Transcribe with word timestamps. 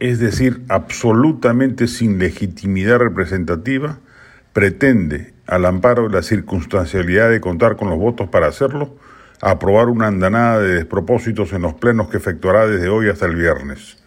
es 0.00 0.18
decir, 0.18 0.62
absolutamente 0.68 1.86
sin 1.86 2.18
legitimidad 2.18 2.98
representativa, 2.98 3.98
pretende, 4.52 5.34
al 5.46 5.66
amparo 5.66 6.08
de 6.08 6.14
la 6.14 6.22
circunstancialidad 6.22 7.30
de 7.30 7.40
contar 7.40 7.76
con 7.76 7.90
los 7.90 7.98
votos 7.98 8.28
para 8.28 8.48
hacerlo, 8.48 8.96
aprobar 9.40 9.88
una 9.88 10.08
andanada 10.08 10.60
de 10.60 10.74
despropósitos 10.74 11.52
en 11.52 11.62
los 11.62 11.74
plenos 11.74 12.08
que 12.08 12.16
efectuará 12.16 12.66
desde 12.66 12.88
hoy 12.88 13.08
hasta 13.08 13.26
el 13.26 13.36
viernes 13.36 13.99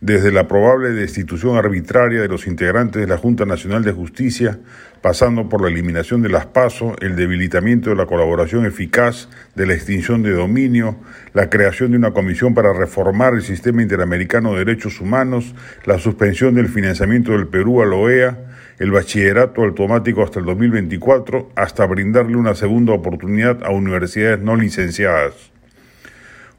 desde 0.00 0.30
la 0.30 0.46
probable 0.46 0.90
destitución 0.90 1.56
arbitraria 1.56 2.20
de 2.20 2.28
los 2.28 2.46
integrantes 2.46 3.02
de 3.02 3.08
la 3.08 3.18
Junta 3.18 3.44
Nacional 3.44 3.82
de 3.82 3.92
Justicia, 3.92 4.60
pasando 5.02 5.48
por 5.48 5.60
la 5.60 5.68
eliminación 5.68 6.22
de 6.22 6.28
las 6.28 6.46
PASO, 6.46 6.94
el 7.00 7.16
debilitamiento 7.16 7.90
de 7.90 7.96
la 7.96 8.06
colaboración 8.06 8.64
eficaz, 8.64 9.28
de 9.56 9.66
la 9.66 9.74
extinción 9.74 10.22
de 10.22 10.32
dominio, 10.32 10.96
la 11.34 11.50
creación 11.50 11.90
de 11.90 11.96
una 11.96 12.12
comisión 12.12 12.54
para 12.54 12.72
reformar 12.72 13.34
el 13.34 13.42
sistema 13.42 13.82
interamericano 13.82 14.52
de 14.52 14.64
derechos 14.64 15.00
humanos, 15.00 15.54
la 15.84 15.98
suspensión 15.98 16.54
del 16.54 16.68
financiamiento 16.68 17.32
del 17.32 17.48
Perú 17.48 17.82
a 17.82 17.86
la 17.86 17.96
OEA, 17.96 18.38
el 18.78 18.92
bachillerato 18.92 19.62
automático 19.62 20.22
hasta 20.22 20.38
el 20.38 20.46
2024, 20.46 21.50
hasta 21.56 21.86
brindarle 21.86 22.36
una 22.36 22.54
segunda 22.54 22.92
oportunidad 22.92 23.64
a 23.64 23.70
universidades 23.70 24.40
no 24.40 24.54
licenciadas. 24.54 25.57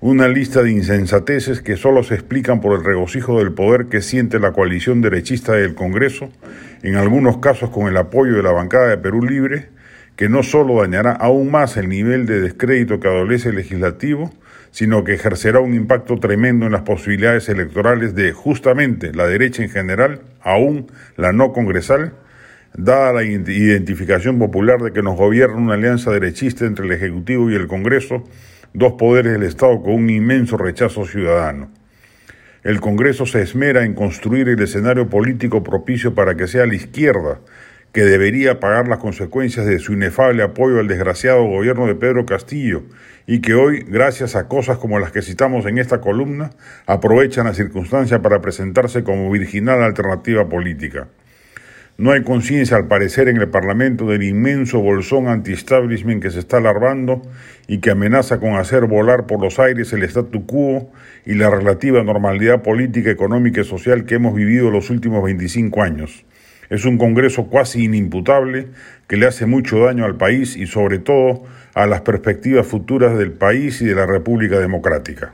Una 0.02 0.30
lista 0.30 0.64
de 0.64 0.72
insensateces 0.72 1.62
que 1.62 1.76
solo 1.76 2.04
se 2.04 2.14
explican 2.14 2.62
por 2.62 2.80
el 2.80 2.86
regocijo 2.86 3.40
del 3.40 3.52
poder 3.52 3.88
que 3.88 4.02
siente 4.02 4.40
la 4.40 4.54
coalición 4.54 5.02
derechista 5.02 5.52
del 5.52 5.76
Congreso, 5.76 6.30
en 6.84 6.96
algunos 6.96 7.40
casos 7.40 7.70
con 7.70 7.90
el 7.90 7.98
apoyo 7.98 8.38
de 8.38 8.44
la 8.44 8.54
bancada 8.54 8.88
de 8.88 8.98
Perú 8.98 9.22
Libre, 9.22 9.68
que 10.16 10.30
no 10.30 10.42
solo 10.42 10.80
dañará 10.80 11.12
aún 11.12 11.52
más 11.52 11.76
el 11.76 11.90
nivel 11.90 12.28
de 12.28 12.40
descrédito 12.40 13.02
que 13.02 13.10
adolece 13.10 13.50
el 13.50 13.56
legislativo, 13.56 14.32
sino 14.72 15.04
que 15.04 15.16
ejercerá 15.16 15.60
un 15.60 15.74
impacto 15.74 16.16
tremendo 16.16 16.66
en 16.66 16.72
las 16.72 16.84
posibilidades 16.84 17.50
electorales 17.50 18.16
de 18.16 18.32
justamente 18.32 19.12
la 19.14 19.28
derecha 19.28 19.64
en 19.64 19.70
general, 19.70 20.22
aún 20.40 20.88
la 21.18 21.34
no 21.34 21.52
congresal, 21.52 22.14
dada 22.74 23.12
la 23.12 23.24
identificación 23.26 24.40
popular 24.40 24.80
de 24.80 24.94
que 24.94 25.04
nos 25.04 25.18
gobierna 25.18 25.58
una 25.58 25.74
alianza 25.74 26.10
derechista 26.12 26.66
entre 26.66 26.86
el 26.86 26.94
Ejecutivo 26.94 27.52
y 27.52 27.56
el 27.56 27.68
Congreso, 27.68 28.24
dos 28.74 28.94
poderes 28.94 29.34
del 29.34 29.44
Estado 29.44 29.82
con 29.82 29.94
un 29.94 30.10
inmenso 30.10 30.58
rechazo 30.58 31.06
ciudadano. 31.06 31.72
El 32.64 32.82
Congreso 32.82 33.26
se 33.26 33.42
esmera 33.42 33.86
en 33.86 33.94
construir 33.94 34.50
el 34.50 34.62
escenario 34.62 35.10
político 35.10 35.64
propicio 35.64 36.14
para 36.14 36.36
que 36.36 36.48
sea 36.48 36.66
la 36.66 36.76
izquierda 36.76 37.40
que 37.94 38.04
debería 38.04 38.60
pagar 38.60 38.88
las 38.88 39.00
consecuencias 39.00 39.66
de 39.66 39.80
su 39.80 39.94
inefable 39.94 40.44
apoyo 40.44 40.80
al 40.80 40.88
desgraciado 40.88 41.44
gobierno 41.46 41.88
de 41.88 41.96
Pedro 41.96 42.26
Castillo 42.26 42.84
y 43.26 43.42
que 43.42 43.54
hoy, 43.54 43.86
gracias 43.88 44.36
a 44.36 44.48
cosas 44.48 44.78
como 44.78 45.00
las 45.00 45.12
que 45.12 45.22
citamos 45.22 45.66
en 45.66 45.78
esta 45.78 46.02
columna, 46.02 46.52
aprovechan 46.86 47.46
la 47.46 47.54
circunstancia 47.54 48.22
para 48.22 48.42
presentarse 48.42 49.04
como 49.04 49.32
virginal 49.32 49.82
alternativa 49.82 50.50
política. 50.50 51.08
No 52.00 52.14
hay 52.14 52.24
conciencia, 52.24 52.78
al 52.78 52.88
parecer, 52.88 53.28
en 53.28 53.36
el 53.36 53.50
Parlamento 53.50 54.06
del 54.06 54.24
inmenso 54.24 54.80
bolsón 54.80 55.28
anti-establishment 55.28 56.24
que 56.24 56.32
se 56.32 56.40
está 56.40 56.56
alarmando 56.56 57.22
y 57.68 57.80
que 57.80 57.92
amenaza 57.92 58.40
con 58.40 58.56
hacer 58.56 58.86
volar 58.86 59.26
por 59.26 59.42
los 59.42 59.60
aires 59.60 59.92
el 59.92 60.04
statu 60.04 60.46
quo 60.46 60.94
y 61.26 61.34
la 61.34 61.50
relativa 61.50 62.02
normalidad 62.02 62.62
política, 62.62 63.12
económica 63.12 63.60
y 63.60 63.66
social 63.66 64.06
que 64.06 64.16
hemos 64.16 64.34
vivido 64.34 64.72
los 64.72 64.90
últimos 64.90 65.22
25 65.26 65.84
años. 65.84 66.24
Es 66.70 66.86
un 66.86 66.98
Congreso 66.98 67.48
cuasi 67.48 67.84
inimputable 67.84 68.68
que 69.10 69.18
le 69.18 69.28
hace 69.28 69.46
mucho 69.46 69.80
daño 69.80 70.06
al 70.06 70.16
país 70.16 70.56
y 70.56 70.68
sobre 70.68 71.00
todo 71.00 71.44
a 71.74 71.86
las 71.86 72.00
perspectivas 72.00 72.66
futuras 72.66 73.18
del 73.18 73.34
país 73.34 73.82
y 73.82 73.86
de 73.88 73.96
la 73.96 74.06
República 74.06 74.58
Democrática. 74.58 75.34